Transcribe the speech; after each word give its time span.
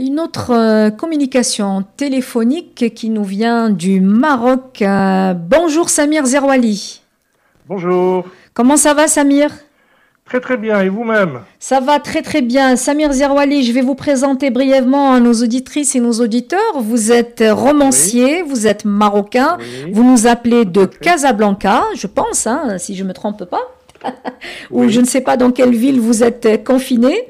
Une 0.00 0.18
autre 0.18 0.50
euh, 0.50 0.90
communication 0.90 1.84
téléphonique 1.96 2.92
qui 2.96 3.10
nous 3.10 3.22
vient 3.22 3.70
du 3.70 4.00
Maroc. 4.00 4.82
Euh, 4.82 5.34
bonjour 5.34 5.88
Samir 5.88 6.26
Zerouali. 6.26 7.00
Bonjour. 7.68 8.26
Comment 8.54 8.76
ça 8.76 8.92
va 8.92 9.06
Samir? 9.06 9.52
Très 10.24 10.40
très 10.40 10.56
bien, 10.56 10.80
et 10.80 10.88
vous-même? 10.88 11.42
Ça 11.60 11.78
va 11.78 12.00
très 12.00 12.22
très 12.22 12.42
bien. 12.42 12.74
Samir 12.74 13.12
Zerouali, 13.12 13.62
je 13.62 13.70
vais 13.72 13.82
vous 13.82 13.94
présenter 13.94 14.50
brièvement 14.50 15.12
à 15.12 15.20
nos 15.20 15.34
auditrices 15.34 15.94
et 15.94 16.00
nos 16.00 16.14
auditeurs. 16.14 16.80
Vous 16.80 17.12
êtes 17.12 17.44
romancier, 17.48 18.42
vous 18.42 18.66
êtes 18.66 18.84
marocain, 18.84 19.58
vous 19.92 20.02
nous 20.02 20.26
appelez 20.26 20.64
de 20.64 20.86
Casablanca, 20.86 21.84
je 21.94 22.08
pense, 22.08 22.48
hein, 22.48 22.78
si 22.78 22.96
je 22.96 23.04
ne 23.04 23.08
me 23.08 23.14
trompe 23.14 23.44
pas. 23.44 23.73
Ou 24.70 24.88
je 24.88 25.00
ne 25.00 25.06
sais 25.06 25.20
pas 25.20 25.36
dans 25.36 25.50
quelle 25.50 25.74
ville 25.74 26.00
vous 26.00 26.22
êtes 26.22 26.64
confiné. 26.64 27.28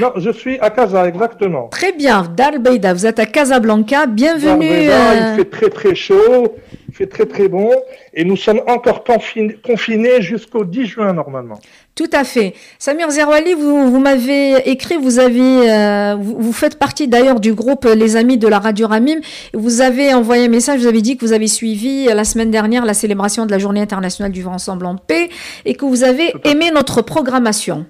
Non, 0.00 0.12
je 0.16 0.30
suis 0.30 0.58
à 0.60 0.70
Casa, 0.70 1.08
exactement. 1.08 1.68
Très 1.68 1.92
bien, 1.92 2.24
Dalbeida, 2.36 2.94
vous 2.94 3.06
êtes 3.06 3.18
à 3.18 3.26
Casablanca, 3.26 4.06
bienvenue. 4.06 4.90
Euh, 4.90 5.32
il 5.32 5.36
fait 5.36 5.50
très 5.50 5.70
très 5.70 5.94
chaud, 5.94 6.54
il 6.96 7.04
fait 7.04 7.06
très 7.06 7.26
très 7.26 7.48
bon, 7.48 7.70
et 8.14 8.24
nous 8.24 8.36
sommes 8.36 8.62
encore 8.66 9.04
confinés 9.04 10.22
jusqu'au 10.22 10.64
10 10.64 10.86
juin 10.86 11.12
normalement. 11.12 11.60
Tout 11.94 12.08
à 12.12 12.24
fait. 12.24 12.54
Samir 12.78 13.10
Zerouali, 13.10 13.52
vous, 13.52 13.90
vous 13.90 14.00
m'avez 14.00 14.70
écrit, 14.70 14.96
vous 14.96 15.18
avez, 15.18 15.70
euh, 15.70 16.16
vous, 16.18 16.52
faites 16.52 16.78
partie 16.78 17.06
d'ailleurs 17.06 17.38
du 17.38 17.52
groupe 17.52 17.84
Les 17.84 18.16
Amis 18.16 18.38
de 18.38 18.48
la 18.48 18.58
Radio 18.58 18.86
Ramim. 18.86 19.20
Vous 19.52 19.82
avez 19.82 20.14
envoyé 20.14 20.46
un 20.46 20.48
message, 20.48 20.80
vous 20.80 20.86
avez 20.86 21.02
dit 21.02 21.18
que 21.18 21.26
vous 21.26 21.34
avez 21.34 21.48
suivi 21.48 22.06
la 22.06 22.24
semaine 22.24 22.50
dernière 22.50 22.86
la 22.86 22.94
célébration 22.94 23.44
de 23.44 23.50
la 23.50 23.58
Journée 23.58 23.80
internationale 23.80 24.32
du 24.32 24.40
vivre 24.40 24.52
ensemble 24.52 24.86
en 24.86 24.96
paix 24.96 25.28
et 25.66 25.74
que 25.74 25.84
vous 25.84 26.02
avez 26.02 26.32
aimé 26.44 26.70
notre 26.72 27.02
programmation. 27.02 27.84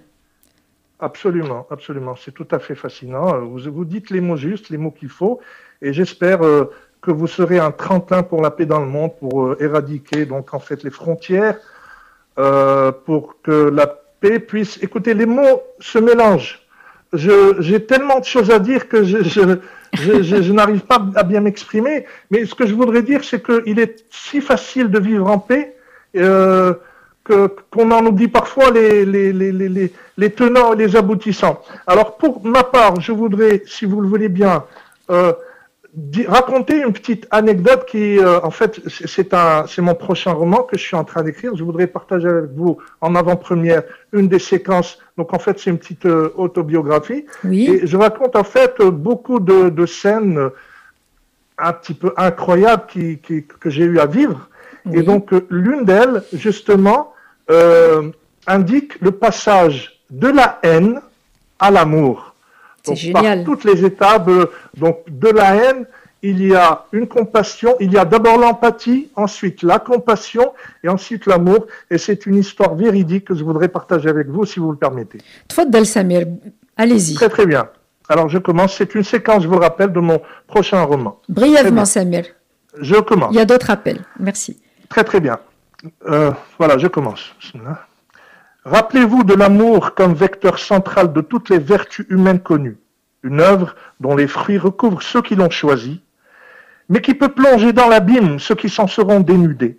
Absolument, 0.99 1.67
absolument. 1.71 2.17
C'est 2.17 2.33
tout 2.33 2.49
à 2.51 2.59
fait 2.59 2.75
fascinant. 2.75 3.41
Vous, 3.41 3.71
vous 3.71 3.85
dites 3.85 4.11
les 4.11 4.21
mots 4.21 4.37
justes, 4.37 4.71
les 4.71 4.79
mots 4.79 4.91
qu'il 4.91 5.11
faut, 5.11 5.41
et 5.83 5.93
j'espère 5.93 6.43
euh, 6.43 6.71
que 7.07 7.13
vous 7.13 7.29
serez 7.29 7.59
un 7.61 7.71
tremplin 7.71 8.23
pour 8.25 8.43
la 8.43 8.51
paix 8.51 8.67
dans 8.67 8.81
le 8.81 8.91
monde, 8.97 9.13
pour 9.21 9.35
euh, 9.45 9.57
éradiquer 9.61 10.27
donc 10.27 10.53
en 10.53 10.59
fait 10.59 10.83
les 10.83 10.91
frontières 10.91 11.57
euh, 12.39 12.91
pour 13.07 13.23
que 13.45 13.57
la 13.81 13.87
paix 14.21 14.41
puisse. 14.41 14.75
Écoutez, 14.83 15.15
les 15.15 15.27
mots 15.39 15.63
se 15.79 15.99
mélangent. 15.99 16.59
J'ai 17.13 17.87
tellement 17.87 18.19
de 18.19 18.25
choses 18.25 18.51
à 18.51 18.59
dire 18.59 18.89
que 18.89 19.05
je, 19.05 19.19
je, 19.23 19.43
je, 19.95 20.43
je 20.43 20.53
n'arrive 20.53 20.81
pas 20.81 21.01
à 21.15 21.23
bien 21.23 21.41
m'exprimer. 21.41 22.05
Mais 22.31 22.45
ce 22.45 22.55
que 22.59 22.67
je 22.67 22.75
voudrais 22.75 23.03
dire, 23.03 23.23
c'est 23.23 23.43
qu'il 23.47 23.79
est 23.79 24.05
si 24.11 24.41
facile 24.41 24.89
de 24.91 24.99
vivre 24.99 25.29
en 25.31 25.39
paix 25.39 25.77
euh, 26.17 26.75
qu'on 27.73 27.91
en 27.93 28.05
oublie 28.05 28.29
parfois 28.29 28.71
les, 28.71 29.07
les, 29.07 29.33
les, 29.33 29.53
les, 29.53 29.93
les 30.17 30.31
tenants 30.41 30.73
et 30.75 30.77
les 30.77 30.97
aboutissants. 30.97 31.63
Alors 31.87 32.17
pour 32.17 32.45
ma 32.45 32.65
part, 32.65 33.01
je 33.01 33.13
voudrais, 33.13 33.63
si 33.67 33.85
vous 33.87 34.01
le 34.01 34.09
voulez 34.09 34.29
bien, 34.29 34.65
euh, 35.11 35.33
raconter 36.27 36.83
une 36.83 36.93
petite 36.93 37.27
anecdote 37.31 37.87
qui, 37.87 38.19
euh, 38.19 38.41
en 38.43 38.51
fait, 38.51 38.81
c'est 38.89 39.33
un, 39.33 39.67
c'est 39.67 39.81
mon 39.81 39.95
prochain 39.95 40.33
roman 40.33 40.63
que 40.63 40.77
je 40.77 40.83
suis 40.83 40.97
en 40.97 41.05
train 41.05 41.23
d'écrire. 41.23 41.57
Je 41.57 41.65
voudrais 41.65 41.87
partager 41.87 42.29
avec 42.29 42.51
vous 42.51 42.79
en 43.01 43.15
avant-première 43.15 43.83
une 44.13 44.29
des 44.29 44.39
séquences. 44.39 44.99
Donc, 45.17 45.33
en 45.33 45.39
fait, 45.39 45.59
c'est 45.59 45.71
une 45.71 45.79
petite 45.79 46.07
euh, 46.07 46.33
autobiographie. 46.37 47.25
Oui. 47.45 47.71
Et 47.71 47.87
je 47.87 47.97
raconte 47.97 48.37
en 48.37 48.45
fait 48.45 48.83
beaucoup 48.83 49.41
de, 49.41 49.71
de 49.71 49.87
scènes 49.87 50.51
un 51.59 51.73
petit 51.73 51.95
peu 51.95 52.13
incroyables 52.19 52.85
qui, 52.89 53.19
qui 53.19 53.45
que 53.45 53.71
j'ai 53.71 53.85
eu 53.85 53.99
à 53.99 54.07
vivre. 54.07 54.51
Et 54.93 55.03
donc, 55.03 55.33
euh, 55.33 55.47
l'une 55.51 55.85
d'elles, 55.85 56.23
justement, 56.33 57.13
indique 58.47 59.01
le 59.01 59.13
passage 59.13 60.01
de 60.11 60.29
la 60.29 60.59
haine 60.63 61.01
à 61.59 61.71
l'amour. 61.71 62.26
C'est 62.95 62.97
génial. 62.97 63.39
Par 63.39 63.45
toutes 63.45 63.65
les 63.65 63.85
étapes, 63.85 64.31
donc 64.77 64.99
de 65.09 65.29
la 65.29 65.55
haine, 65.55 65.87
il 66.23 66.45
y 66.45 66.55
a 66.55 66.87
une 66.93 67.07
compassion, 67.07 67.77
il 67.79 67.93
y 67.93 67.99
a 67.99 68.05
d'abord 68.05 68.39
l'empathie, 68.39 69.11
ensuite 69.15 69.63
la 69.63 69.79
compassion 69.79 70.53
et 70.83 70.89
ensuite 70.89 71.27
l'amour. 71.27 71.67
Et 71.91 71.99
c'est 71.99 72.27
une 72.27 72.37
histoire 72.37 72.75
véridique 72.75 73.27
que 73.27 73.35
je 73.35 73.45
voudrais 73.45 73.69
partager 73.69 74.09
avec 74.09 74.29
vous, 74.29 74.45
si 74.45 74.59
vous 74.59 74.71
le 74.71 74.77
permettez. 74.77 75.19
Allez-y. 76.77 77.15
Très 77.15 77.29
très 77.29 77.47
bien. 77.47 77.69
Alors 78.09 78.29
je 78.29 78.39
commence. 78.39 78.75
C'est 78.77 78.95
une 78.95 79.05
séquence, 79.05 79.43
je 79.43 79.49
vous 79.49 79.59
rappelle, 79.59 79.93
de 79.93 80.01
mon 80.01 80.21
prochain 80.47 80.83
roman. 80.83 81.21
Brièvement, 81.29 81.85
Samir. 81.85 82.25
Je 82.79 82.97
commence. 82.97 83.33
Il 83.33 83.37
y 83.37 83.41
a 83.41 83.45
d'autres 83.45 83.71
appels. 83.71 84.01
Merci. 84.21 84.61
Très 84.89 85.05
très 85.05 85.21
bien. 85.21 85.39
Euh, 86.09 86.33
voilà, 86.59 86.79
je 86.79 86.87
commence. 86.87 87.35
Rappelez-vous 88.69 89.23
de 89.23 89.35
l'amour 89.35 89.95
comme 89.95 90.15
vecteur 90.15 90.59
central 90.59 91.13
de 91.13 91.21
toutes 91.21 91.51
les 91.51 91.61
vertus 91.61 92.05
humaines 92.09 92.41
connues, 92.41 92.79
une 93.23 93.41
œuvre 93.41 93.77
dont 94.01 94.17
les 94.17 94.27
fruits 94.27 94.59
recouvrent 94.59 95.05
ceux 95.05 95.23
qui 95.23 95.37
l'ont 95.37 95.51
choisi, 95.51 96.03
mais 96.89 97.01
qui 97.01 97.15
peut 97.15 97.29
plonger 97.29 97.73
dans 97.73 97.87
l'abîme 97.87 98.41
ceux 98.41 98.57
qui 98.57 98.69
s'en 98.69 98.89
seront 98.89 99.21
dénudés. 99.21 99.79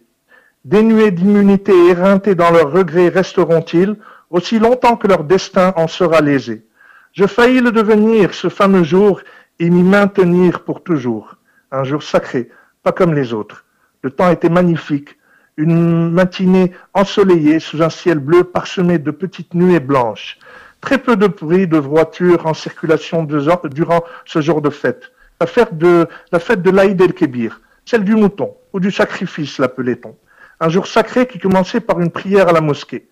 Dénués 0.63 1.11
d'immunité 1.11 1.73
et 1.73 1.89
éreintés 1.89 2.33
dans 2.33 2.49
leurs 2.49 2.71
regrets 2.71 3.09
resteront-ils 3.09 3.97
aussi 4.29 4.57
longtemps 4.57 4.95
que 4.95 5.07
leur 5.07 5.25
destin 5.25 5.73
en 5.75 5.89
sera 5.89 6.21
lésé? 6.21 6.65
Je 7.11 7.25
faillis 7.25 7.59
le 7.59 7.73
devenir 7.73 8.33
ce 8.33 8.47
fameux 8.47 8.83
jour 8.85 9.19
et 9.59 9.69
m'y 9.69 9.83
maintenir 9.83 10.61
pour 10.61 10.81
toujours. 10.81 11.35
Un 11.73 11.83
jour 11.83 12.03
sacré, 12.03 12.49
pas 12.83 12.93
comme 12.93 13.13
les 13.13 13.33
autres. 13.33 13.65
Le 14.01 14.11
temps 14.11 14.31
était 14.31 14.47
magnifique, 14.47 15.16
une 15.57 16.11
matinée 16.11 16.71
ensoleillée 16.93 17.59
sous 17.59 17.81
un 17.81 17.89
ciel 17.89 18.19
bleu 18.19 18.43
parsemé 18.43 18.99
de 18.99 19.11
petites 19.11 19.55
nuées 19.55 19.79
blanches. 19.79 20.37
Très 20.81 20.99
peu 20.99 21.15
de 21.15 21.27
bruit 21.27 21.67
de 21.67 21.77
voitures 21.77 22.45
en 22.45 22.53
circulation 22.53 23.23
durant 23.23 24.03
ce 24.25 24.39
jour 24.39 24.61
de 24.61 24.69
fête. 24.69 25.11
La 25.39 25.47
fête 25.47 25.77
de, 25.77 26.69
l'Aïd 26.69 27.01
el-Kébir, 27.01 27.61
celle 27.85 28.03
du 28.03 28.15
mouton, 28.15 28.55
ou 28.73 28.79
du 28.79 28.91
sacrifice, 28.91 29.57
l'appelait-on. 29.57 30.15
Un 30.59 30.69
jour 30.69 30.87
sacré 30.87 31.27
qui 31.27 31.39
commençait 31.39 31.79
par 31.79 31.99
une 31.99 32.11
prière 32.11 32.47
à 32.47 32.53
la 32.53 32.61
mosquée. 32.61 33.07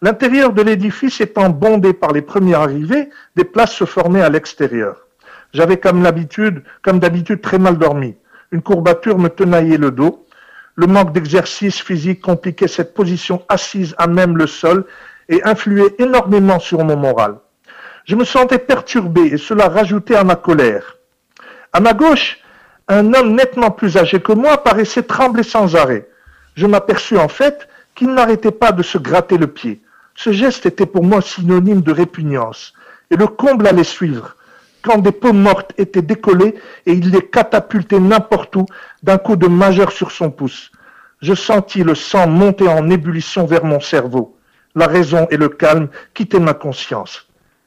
L'intérieur 0.00 0.52
de 0.52 0.62
l'édifice 0.62 1.20
étant 1.20 1.48
bondé 1.48 1.92
par 1.92 2.12
les 2.12 2.22
premiers 2.22 2.54
arrivés, 2.54 3.08
des 3.36 3.44
places 3.44 3.72
se 3.72 3.84
formaient 3.84 4.22
à 4.22 4.28
l'extérieur. 4.28 5.06
J'avais 5.52 5.78
comme 5.78 6.02
l'habitude, 6.02 6.62
comme 6.82 6.98
d'habitude 6.98 7.40
très 7.40 7.58
mal 7.58 7.78
dormi. 7.78 8.14
Une 8.52 8.62
courbature 8.62 9.18
me 9.18 9.28
tenaillait 9.28 9.78
le 9.78 9.90
dos. 9.90 10.26
Le 10.78 10.86
manque 10.86 11.12
d'exercice 11.12 11.80
physique 11.80 12.20
compliquait 12.20 12.68
cette 12.68 12.94
position 12.94 13.42
assise 13.48 13.96
à 13.98 14.06
même 14.06 14.38
le 14.38 14.46
sol 14.46 14.84
et 15.28 15.42
influait 15.42 15.96
énormément 15.98 16.60
sur 16.60 16.84
mon 16.84 16.96
moral. 16.96 17.34
Je 18.04 18.14
me 18.14 18.24
sentais 18.24 18.60
perturbé 18.60 19.22
et 19.22 19.38
cela 19.38 19.68
rajoutait 19.68 20.14
à 20.14 20.22
ma 20.22 20.36
colère. 20.36 20.98
À 21.72 21.80
ma 21.80 21.94
gauche, 21.94 22.38
un 22.86 23.12
homme 23.12 23.34
nettement 23.34 23.72
plus 23.72 23.96
âgé 23.96 24.20
que 24.20 24.30
moi 24.30 24.62
paraissait 24.62 25.02
trembler 25.02 25.42
sans 25.42 25.74
arrêt. 25.74 26.08
Je 26.54 26.66
m'aperçus 26.66 27.18
en 27.18 27.26
fait 27.26 27.68
qu'il 27.96 28.14
n'arrêtait 28.14 28.52
pas 28.52 28.70
de 28.70 28.84
se 28.84 28.98
gratter 28.98 29.36
le 29.36 29.48
pied. 29.48 29.82
Ce 30.14 30.30
geste 30.30 30.64
était 30.64 30.86
pour 30.86 31.02
moi 31.02 31.20
synonyme 31.22 31.80
de 31.80 31.90
répugnance, 31.90 32.72
et 33.10 33.16
le 33.16 33.26
comble 33.26 33.66
allait 33.66 33.82
suivre 33.82 34.36
des 34.96 35.12
peaux 35.12 35.34
mortes 35.34 35.74
étaient 35.76 36.00
décollées 36.00 36.54
et 36.86 36.92
il 36.92 37.10
les 37.10 37.28
catapultait 37.28 38.00
n'importe 38.00 38.56
où 38.56 38.64
d'un 39.02 39.18
coup 39.18 39.36
de 39.36 39.46
majeur 39.46 39.92
sur 39.92 40.10
son 40.10 40.30
pouce. 40.30 40.70
Je 41.20 41.34
sentis 41.34 41.82
le 41.82 41.94
sang 41.94 42.26
monter 42.26 42.66
en 42.68 42.88
ébullition 42.88 43.44
vers 43.44 43.64
mon 43.64 43.80
cerveau. 43.80 44.38
La 44.74 44.86
raison 44.86 45.26
et 45.30 45.36
le 45.36 45.50
calme 45.50 45.88
quittaient 46.14 46.40
ma 46.40 46.54
conscience. 46.54 47.26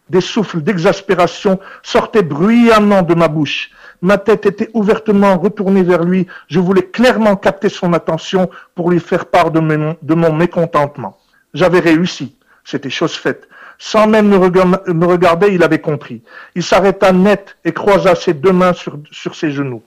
Des 0.10 0.22
souffles 0.22 0.62
d'exaspération 0.62 1.60
sortaient 1.84 2.24
bruyamment 2.24 3.02
de 3.04 3.14
ma 3.14 3.28
bouche. 3.28 3.70
Ma 4.02 4.18
tête 4.18 4.46
était 4.46 4.70
ouvertement 4.74 5.38
retournée 5.38 5.84
vers 5.84 6.04
lui. 6.04 6.28
Je 6.48 6.60
voulais 6.60 6.88
clairement 6.88 7.36
capter 7.36 7.70
son 7.70 7.94
attention 7.94 8.50
pour 8.74 8.90
lui 8.90 9.00
faire 9.00 9.26
part 9.28 9.52
de 9.52 9.60
mon 9.60 10.34
mécontentement. 10.34 11.18
J'avais 11.54 11.80
réussi. 11.80 12.36
C'était 12.64 12.90
chose 12.90 13.14
faite. 13.14 13.48
Sans 13.84 14.06
même 14.06 14.28
me, 14.28 15.06
regarder, 15.08 15.48
il 15.48 15.64
avait 15.64 15.82
compris. 15.82 16.22
Il 16.54 16.62
s'arrêta 16.62 17.12
net 17.12 17.58
et 17.66 17.72
croisa 17.72 18.14
ses 18.14 18.36
deux 18.36 18.52
mains 18.52 18.74
sur, 18.74 19.34
ses 19.34 19.52
genoux. 19.52 19.82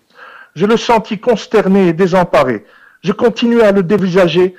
Je 0.57 0.67
le 0.67 0.77
sentis 0.77 1.21
consterné 1.21 1.87
et 1.87 1.93
désemparé. 1.93 2.65
Je 3.05 3.13
continuai 3.13 3.63
à 3.63 3.71
le 3.71 3.85
dévisager. 3.85 4.57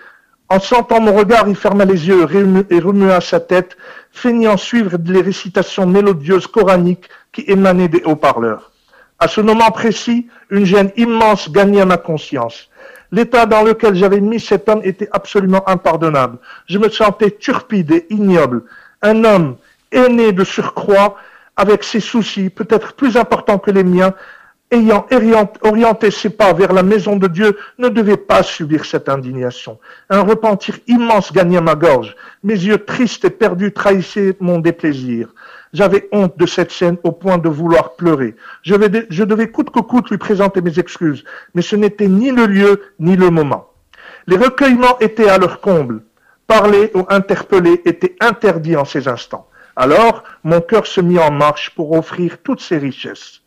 En 0.47 0.61
sentant 0.61 1.01
mon 1.01 1.13
regard, 1.13 1.49
il 1.49 1.57
ferma 1.57 1.83
les 1.83 2.07
yeux 2.07 2.25
et 2.69 2.79
remua 2.79 3.19
sa 3.19 3.41
tête, 3.41 3.75
feignant 4.13 4.55
suivre 4.55 4.97
les 5.05 5.21
récitations 5.21 5.85
mélodieuses 5.85 6.47
coraniques 6.47 7.09
qui 7.33 7.43
émanaient 7.45 7.89
des 7.89 8.03
haut-parleurs. 8.05 8.71
À 9.19 9.27
ce 9.27 9.41
moment 9.41 9.69
précis, 9.71 10.27
une 10.49 10.65
gêne 10.65 10.93
immense 10.95 11.51
gagna 11.51 11.83
ma 11.83 11.97
conscience. 11.97 12.69
L'état 13.11 13.45
dans 13.45 13.63
lequel 13.63 13.95
j'avais 13.95 14.21
mis 14.21 14.39
cet 14.39 14.69
homme 14.69 14.81
était 14.85 15.09
absolument 15.11 15.67
impardonnable. 15.67 16.37
Je 16.69 16.77
me 16.77 16.87
sentais 16.89 17.31
turpide 17.31 17.91
et 17.91 18.07
ignoble 18.09 18.63
un 19.01 19.23
homme 19.23 19.57
aîné 19.91 20.31
de 20.31 20.43
surcroît, 20.43 21.15
avec 21.57 21.83
ses 21.83 21.99
soucis 21.99 22.49
peut-être 22.49 22.93
plus 22.93 23.17
importants 23.17 23.59
que 23.59 23.71
les 23.71 23.83
miens, 23.83 24.13
ayant 24.71 25.05
orienté 25.61 26.11
ses 26.11 26.29
pas 26.29 26.53
vers 26.53 26.73
la 26.73 26.83
maison 26.83 27.15
de 27.15 27.27
Dieu, 27.27 27.57
ne 27.77 27.87
devait 27.87 28.17
pas 28.17 28.43
subir 28.43 28.85
cette 28.85 29.09
indignation. 29.09 29.79
Un 30.09 30.21
repentir 30.21 30.79
immense 30.87 31.31
gagnait 31.31 31.61
ma 31.61 31.75
gorge. 31.75 32.15
Mes 32.43 32.55
yeux 32.55 32.79
tristes 32.79 33.25
et 33.25 33.29
perdus 33.29 33.71
trahissaient 33.71 34.35
mon 34.39 34.59
déplaisir. 34.59 35.29
J'avais 35.73 36.07
honte 36.11 36.37
de 36.37 36.45
cette 36.45 36.71
scène 36.71 36.97
au 37.03 37.11
point 37.11 37.37
de 37.37 37.49
vouloir 37.49 37.95
pleurer. 37.95 38.35
Je, 38.63 38.75
devais 38.75 39.51
coûte 39.51 39.71
que 39.71 39.81
coûte 39.81 40.09
lui 40.09 40.17
présenter 40.17 40.61
mes 40.61 40.79
excuses, 40.79 41.23
mais 41.53 41.61
ce 41.61 41.75
n'était 41.75 42.07
ni 42.07 42.31
le 42.31 42.45
lieu 42.45 42.81
ni 42.99 43.15
le 43.15 43.29
moment. 43.29 43.67
Les 44.27 44.37
recueillements 44.37 44.97
étaient 44.99 45.29
à 45.29 45.37
leur 45.37 45.61
comble. 45.61 46.01
Parler 46.47 46.91
ou 46.93 47.05
interpeller 47.09 47.81
était 47.85 48.15
interdit 48.19 48.75
en 48.75 48.85
ces 48.85 49.07
instants. 49.07 49.47
Alors, 49.75 50.23
mon 50.43 50.61
cœur 50.61 50.85
se 50.85 51.01
mit 51.01 51.19
en 51.19 51.31
marche 51.31 51.71
pour 51.71 51.91
offrir 51.91 52.37
toutes 52.43 52.61
ses 52.61 52.77
richesses. 52.77 53.41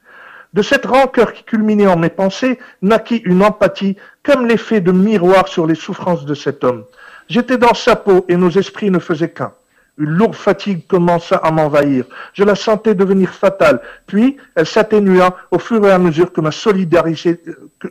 De 0.53 0.63
cette 0.63 0.87
rancœur 0.87 1.33
qui 1.33 1.45
culminait 1.45 1.87
en 1.87 1.97
mes 1.97 2.09
pensées, 2.09 2.59
naquit 2.83 3.23
une 3.25 3.43
empathie 3.43 3.97
comme 4.23 4.47
l'effet 4.47 4.81
de 4.81 4.93
miroir 4.93 5.49
sur 5.49 5.67
les 5.67 5.75
souffrances 5.75 6.25
de 6.25 6.35
cet 6.35 6.65
homme. 6.65 6.85
J'étais 7.29 7.59
dans 7.59 7.75
sa 7.75 7.97
peau 7.97 8.25
et 8.29 8.37
nos 8.37 8.51
esprits 8.51 8.91
ne 8.91 8.99
faisaient 8.99 9.31
qu'un. 9.31 9.53
Une 9.99 10.11
lourde 10.11 10.35
fatigue 10.35 10.87
commença 10.87 11.37
à 11.37 11.51
m'envahir. 11.51 12.05
Je 12.33 12.45
la 12.45 12.55
sentais 12.55 12.95
devenir 12.95 13.31
fatale. 13.31 13.81
Puis, 14.07 14.37
elle 14.55 14.67
s'atténua 14.67 15.37
au 15.51 15.59
fur 15.59 15.85
et 15.85 15.91
à 15.91 15.99
mesure 15.99 16.33
que 16.33 16.41
ma 16.41 16.53
solidarité, 16.53 17.41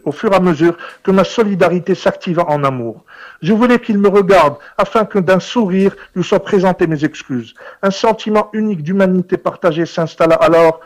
au 0.05 0.13
ma 1.11 1.23
solidarité 1.23 1.95
s'activa 1.95 2.45
en 2.47 2.63
amour. 2.63 3.03
Je 3.41 3.51
voulais 3.53 3.79
qu'il 3.79 3.97
me 3.97 4.07
regarde 4.07 4.55
afin 4.77 5.03
que 5.05 5.19
d'un 5.19 5.39
sourire 5.39 5.95
lui 6.15 6.23
soient 6.23 6.43
présentées 6.43 6.87
mes 6.87 7.03
excuses. 7.03 7.53
Un 7.83 7.91
sentiment 7.91 8.49
unique 8.53 8.83
d'humanité 8.83 9.37
partagée 9.37 9.85
s'installa 9.85 10.35
alors 10.35 10.79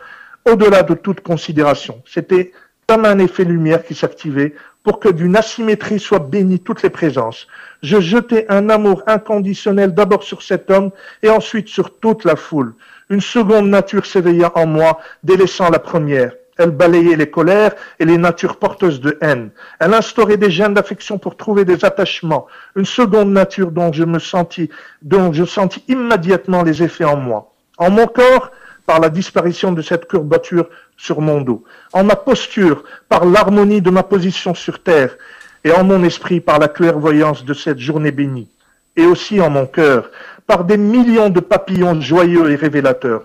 au-delà 0.49 0.81
de 0.81 0.95
toute 0.95 1.21
considération. 1.21 2.01
C'était 2.05 2.51
comme 2.87 3.05
un 3.05 3.19
effet 3.19 3.43
lumière 3.43 3.85
qui 3.85 3.95
s'activait 3.95 4.53
pour 4.83 4.99
que 4.99 5.09
d'une 5.09 5.35
asymétrie 5.35 5.99
soient 5.99 6.19
bénies 6.19 6.59
toutes 6.59 6.83
les 6.83 6.89
présences. 6.89 7.47
Je 7.83 7.99
jetai 7.99 8.45
un 8.49 8.69
amour 8.69 9.03
inconditionnel 9.07 9.93
d'abord 9.93 10.23
sur 10.23 10.41
cet 10.41 10.71
homme 10.71 10.91
et 11.21 11.29
ensuite 11.29 11.67
sur 11.67 11.99
toute 11.99 12.25
la 12.25 12.35
foule. 12.35 12.73
Une 13.09 13.21
seconde 13.21 13.69
nature 13.69 14.05
s'éveilla 14.05 14.51
en 14.55 14.65
moi, 14.65 14.99
délaissant 15.23 15.69
la 15.69 15.79
première. 15.79 16.31
Elle 16.57 16.71
balayait 16.71 17.15
les 17.15 17.29
colères 17.29 17.73
et 17.99 18.05
les 18.05 18.17
natures 18.17 18.57
porteuses 18.57 19.01
de 19.01 19.17
haine. 19.21 19.49
Elle 19.79 19.93
instaurait 19.93 20.37
des 20.37 20.51
gènes 20.51 20.73
d'affection 20.73 21.17
pour 21.17 21.35
trouver 21.35 21.65
des 21.65 21.83
attachements. 21.85 22.47
Une 22.75 22.85
seconde 22.85 23.31
nature 23.31 23.71
dont 23.71 23.91
je 23.91 24.03
me 24.03 24.19
sentis, 24.19 24.69
dont 25.01 25.33
je 25.33 25.43
sentis 25.43 25.83
immédiatement 25.87 26.63
les 26.63 26.83
effets 26.83 27.05
en 27.05 27.17
moi. 27.17 27.51
En 27.77 27.89
mon 27.89 28.05
corps, 28.05 28.51
par 28.85 28.99
la 28.99 29.09
disparition 29.09 29.71
de 29.71 29.81
cette 29.81 30.07
courbature 30.07 30.67
sur 30.97 31.21
mon 31.21 31.41
dos, 31.41 31.63
en 31.93 32.03
ma 32.03 32.15
posture 32.15 32.83
par 33.09 33.25
l'harmonie 33.25 33.81
de 33.81 33.89
ma 33.89 34.03
position 34.03 34.53
sur 34.53 34.81
terre, 34.81 35.15
et 35.63 35.71
en 35.71 35.83
mon 35.83 36.03
esprit 36.03 36.39
par 36.39 36.59
la 36.59 36.67
clairvoyance 36.67 37.45
de 37.45 37.53
cette 37.53 37.79
journée 37.79 38.11
bénie, 38.11 38.49
et 38.95 39.05
aussi 39.05 39.39
en 39.39 39.49
mon 39.49 39.65
cœur 39.65 40.09
par 40.47 40.63
des 40.63 40.77
millions 40.77 41.29
de 41.29 41.39
papillons 41.39 42.01
joyeux 42.01 42.51
et 42.51 42.55
révélateurs. 42.55 43.23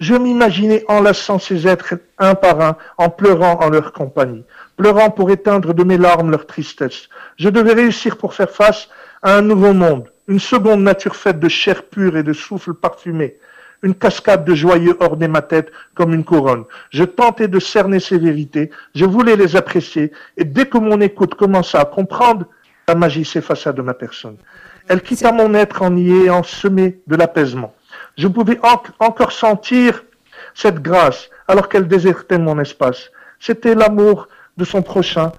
Je 0.00 0.14
m'imaginais 0.14 0.84
enlaçant 0.86 1.40
ces 1.40 1.66
êtres 1.66 1.94
un 2.18 2.36
par 2.36 2.60
un, 2.60 2.76
en 2.98 3.10
pleurant 3.10 3.58
en 3.60 3.68
leur 3.68 3.92
compagnie, 3.92 4.44
pleurant 4.76 5.10
pour 5.10 5.30
éteindre 5.30 5.74
de 5.74 5.82
mes 5.82 5.98
larmes 5.98 6.30
leur 6.30 6.46
tristesse. 6.46 7.08
Je 7.36 7.48
devais 7.48 7.72
réussir 7.72 8.16
pour 8.16 8.34
faire 8.34 8.50
face 8.50 8.88
à 9.22 9.34
un 9.34 9.42
nouveau 9.42 9.72
monde, 9.72 10.08
une 10.28 10.38
seconde 10.38 10.82
nature 10.82 11.16
faite 11.16 11.40
de 11.40 11.48
chair 11.48 11.82
pure 11.82 12.16
et 12.16 12.22
de 12.22 12.32
souffle 12.32 12.74
parfumé, 12.74 13.36
une 13.82 13.94
cascade 13.94 14.44
de 14.44 14.54
joyeux 14.54 14.96
ornait 15.00 15.28
ma 15.28 15.42
tête 15.42 15.70
comme 15.94 16.14
une 16.14 16.24
couronne. 16.24 16.64
Je 16.90 17.04
tentais 17.04 17.48
de 17.48 17.58
cerner 17.58 18.00
ces 18.00 18.18
vérités, 18.18 18.70
je 18.94 19.04
voulais 19.04 19.36
les 19.36 19.56
apprécier, 19.56 20.12
et 20.36 20.44
dès 20.44 20.66
que 20.66 20.78
mon 20.78 21.00
écoute 21.00 21.34
commença 21.34 21.80
à 21.80 21.84
comprendre, 21.84 22.46
la 22.86 22.94
magie 22.94 23.24
s'effaça 23.24 23.72
de 23.72 23.82
ma 23.82 23.94
personne. 23.94 24.36
Elle 24.88 25.02
quitta 25.02 25.32
mon 25.32 25.54
être 25.54 25.82
en 25.82 25.96
y 25.96 26.10
ayant 26.10 26.42
semé 26.42 27.00
de 27.06 27.16
l'apaisement. 27.16 27.74
Je 28.16 28.26
pouvais 28.26 28.58
encore 28.98 29.32
sentir 29.32 30.02
cette 30.54 30.80
grâce 30.80 31.28
alors 31.46 31.68
qu'elle 31.68 31.86
désertait 31.86 32.38
mon 32.38 32.58
espace. 32.58 33.10
C'était 33.38 33.74
l'amour 33.74 34.28
de 34.56 34.64
son 34.64 34.82
prochain, 34.82 35.32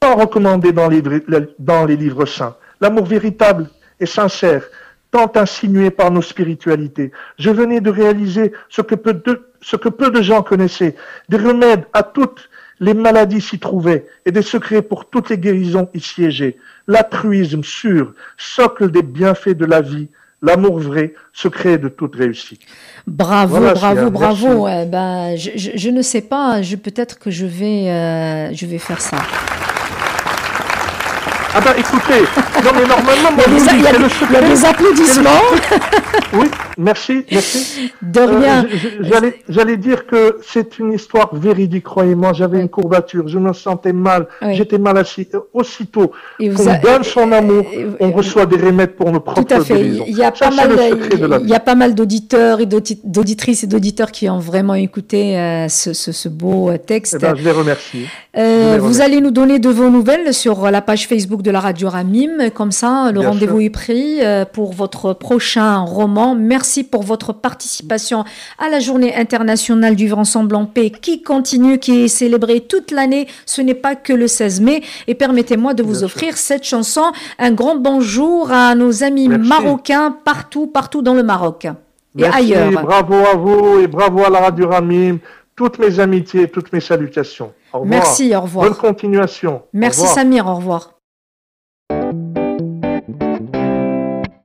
tant 0.00 0.14
recommandé 0.14 0.72
dans 0.72 0.88
les 0.88 1.96
livres 1.96 2.24
saints. 2.26 2.56
L'amour 2.80 3.04
véritable 3.04 3.68
et 3.98 4.06
sincère 4.06 4.64
tant 5.10 5.30
insinué 5.36 5.90
par 5.90 6.10
nos 6.10 6.22
spiritualités. 6.22 7.12
Je 7.38 7.50
venais 7.50 7.80
de 7.80 7.90
réaliser 7.90 8.52
ce 8.68 8.82
que 8.82 8.94
peu 8.94 9.14
de, 9.14 9.48
ce 9.60 9.76
que 9.76 9.88
peu 9.88 10.10
de 10.10 10.22
gens 10.22 10.42
connaissaient, 10.42 10.94
des 11.28 11.38
remèdes 11.38 11.86
à 11.92 12.02
toutes 12.02 12.48
les 12.80 12.94
maladies 12.94 13.40
s'y 13.40 13.58
trouvaient 13.58 14.06
et 14.24 14.32
des 14.32 14.42
secrets 14.42 14.82
pour 14.82 15.08
toutes 15.08 15.30
les 15.30 15.38
guérisons 15.38 15.88
y 15.94 16.00
siégeaient. 16.00 16.56
L'altruisme 16.86 17.62
sûr, 17.64 18.14
socle 18.36 18.90
des 18.90 19.02
bienfaits 19.02 19.56
de 19.56 19.64
la 19.64 19.80
vie, 19.80 20.08
l'amour 20.42 20.78
vrai, 20.78 21.14
secret 21.32 21.78
de 21.78 21.88
toute 21.88 22.14
réussite. 22.14 22.60
Bravo, 23.06 23.60
bravo, 23.74 24.10
bravo. 24.10 24.64
ben, 24.64 25.36
je, 25.36 25.50
je, 25.54 25.90
ne 25.90 26.02
sais 26.02 26.22
pas, 26.22 26.62
je, 26.62 26.76
peut-être 26.76 27.18
que 27.18 27.30
je 27.30 27.46
vais, 27.46 27.90
euh, 27.90 28.54
je 28.54 28.66
vais 28.66 28.78
faire 28.78 29.00
ça. 29.00 29.18
Ah 31.54 31.60
bah 31.60 31.74
écoutez, 31.76 32.20
non 32.62 32.70
mais 32.74 32.86
normalement, 32.86 33.30
il 33.72 33.82
y 33.82 34.36
a 34.36 34.40
des 34.42 34.64
applaudissements. 34.64 35.30
Oui, 36.32 36.50
merci, 36.78 37.24
merci. 37.30 37.92
De 38.00 38.20
rien. 38.20 38.64
Euh, 38.64 39.30
J'allais 39.48 39.76
dire 39.76 40.06
que 40.06 40.38
c'est 40.42 40.78
une 40.78 40.92
histoire 40.92 41.34
véridique, 41.34 41.84
croyez-moi. 41.84 42.32
J'avais 42.32 42.60
une 42.60 42.68
courbature, 42.68 43.28
je 43.28 43.38
me 43.38 43.52
sentais 43.52 43.92
mal, 43.92 44.26
j'étais 44.52 44.78
mal 44.78 44.96
assis. 44.96 45.28
Aussitôt 45.52 46.12
qu'on 46.38 46.80
donne 46.80 47.04
son 47.04 47.32
amour, 47.32 47.66
on 48.00 48.10
reçoit 48.12 48.46
des 48.46 48.56
remèdes 48.56 48.94
pour 48.94 49.10
nos 49.10 49.20
propres 49.20 49.42
Tout 49.42 49.54
à 49.54 49.60
fait. 49.60 49.86
Il 49.86 50.16
y 50.16 50.22
a, 50.22 50.32
pas 50.32 50.50
mal, 50.50 50.70
il 51.42 51.48
y 51.48 51.54
a 51.54 51.60
pas 51.60 51.74
mal 51.74 51.94
d'auditeurs 51.94 52.60
et 52.60 52.66
d'auditrices 52.66 53.64
et 53.64 53.66
d'auditeurs 53.66 54.12
qui 54.12 54.28
ont 54.28 54.38
vraiment 54.38 54.74
écouté 54.74 55.38
euh, 55.38 55.68
ce, 55.68 55.92
ce, 55.92 56.12
ce, 56.12 56.28
beau 56.28 56.70
euh, 56.70 56.78
texte. 56.78 57.16
Eh 57.18 57.22
ben, 57.22 57.34
je 57.34 57.42
les 57.42 57.50
remercie. 57.50 58.06
Euh, 58.36 58.78
vous 58.80 59.00
allez 59.00 59.20
nous 59.20 59.30
donner 59.30 59.58
de 59.58 59.68
vos 59.68 59.90
nouvelles 59.90 60.32
sur 60.32 60.70
la 60.70 60.80
page 60.80 61.08
Facebook 61.08 61.42
de 61.42 61.50
la 61.50 61.60
radio 61.60 61.88
Ramim. 61.88 62.50
Comme 62.54 62.72
ça, 62.72 63.10
le 63.12 63.20
rendez-vous 63.20 63.60
est 63.60 63.70
pris 63.70 64.20
euh, 64.22 64.44
pour 64.44 64.72
votre 64.72 65.12
prochain 65.12 65.78
roman. 65.80 66.34
Merci 66.36 66.67
pour 66.90 67.02
votre 67.02 67.32
participation 67.32 68.24
à 68.58 68.68
la 68.68 68.80
journée 68.80 69.14
internationale 69.14 69.96
du 69.96 70.04
vivre 70.04 70.18
ensemble 70.18 70.54
en 70.54 70.66
paix 70.66 70.90
qui 70.90 71.22
continue, 71.22 71.78
qui 71.78 72.04
est 72.04 72.08
célébrée 72.08 72.60
toute 72.60 72.90
l'année. 72.90 73.26
Ce 73.46 73.60
n'est 73.60 73.74
pas 73.74 73.94
que 73.94 74.12
le 74.12 74.26
16 74.26 74.60
mai. 74.60 74.82
Et 75.06 75.14
permettez-moi 75.14 75.74
de 75.74 75.82
vous 75.82 76.04
offrir 76.04 76.36
cette 76.36 76.64
chanson. 76.64 77.12
Un 77.38 77.52
grand 77.52 77.76
bonjour 77.76 78.50
à 78.50 78.74
nos 78.74 79.02
amis 79.02 79.28
marocains 79.28 80.16
partout, 80.24 80.66
partout 80.66 81.02
dans 81.02 81.14
le 81.14 81.22
Maroc 81.22 81.66
et 82.16 82.24
ailleurs. 82.24 82.70
Bravo 82.70 83.14
à 83.14 83.34
vous 83.36 83.80
et 83.80 83.86
bravo 83.86 84.24
à 84.24 84.30
la 84.30 84.40
radio 84.40 84.68
Ramim. 84.68 85.18
Toutes 85.54 85.78
mes 85.78 85.98
amitiés, 85.98 86.48
toutes 86.48 86.72
mes 86.72 86.80
salutations. 86.80 87.52
Merci, 87.84 88.34
au 88.34 88.42
revoir. 88.42 88.66
Bonne 88.66 88.76
continuation. 88.76 89.62
Merci 89.72 90.06
Samir, 90.06 90.46
au 90.46 90.54
revoir. 90.54 90.97